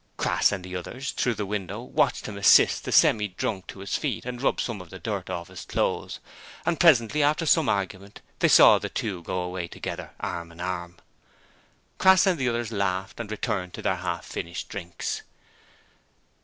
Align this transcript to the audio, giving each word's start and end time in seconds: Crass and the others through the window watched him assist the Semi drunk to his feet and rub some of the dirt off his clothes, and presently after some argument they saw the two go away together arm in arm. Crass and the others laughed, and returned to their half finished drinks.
Crass 0.17 0.51
and 0.51 0.63
the 0.63 0.75
others 0.75 1.11
through 1.11 1.35
the 1.35 1.45
window 1.45 1.79
watched 1.79 2.25
him 2.25 2.35
assist 2.35 2.85
the 2.85 2.91
Semi 2.91 3.27
drunk 3.27 3.67
to 3.67 3.81
his 3.81 3.95
feet 3.95 4.25
and 4.25 4.41
rub 4.41 4.59
some 4.59 4.81
of 4.81 4.89
the 4.89 4.97
dirt 4.97 5.29
off 5.29 5.49
his 5.49 5.63
clothes, 5.63 6.19
and 6.65 6.79
presently 6.79 7.21
after 7.21 7.45
some 7.45 7.69
argument 7.69 8.19
they 8.39 8.47
saw 8.47 8.79
the 8.79 8.89
two 8.89 9.21
go 9.21 9.41
away 9.41 9.67
together 9.67 10.09
arm 10.19 10.51
in 10.51 10.59
arm. 10.59 10.97
Crass 11.99 12.25
and 12.25 12.39
the 12.39 12.49
others 12.49 12.71
laughed, 12.71 13.19
and 13.19 13.29
returned 13.29 13.75
to 13.75 13.83
their 13.83 13.97
half 13.97 14.25
finished 14.25 14.69
drinks. 14.69 15.21